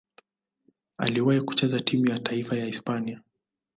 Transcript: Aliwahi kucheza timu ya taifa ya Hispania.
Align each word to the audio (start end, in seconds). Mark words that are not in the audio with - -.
Aliwahi 0.97 1.41
kucheza 1.41 1.79
timu 1.79 2.09
ya 2.11 2.19
taifa 2.19 2.55
ya 2.57 2.65
Hispania. 2.65 3.21